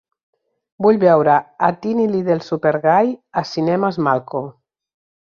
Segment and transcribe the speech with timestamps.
[0.85, 1.35] Vull veure
[1.67, 4.47] a Teeny Little Super Guy a Cinemes Malco.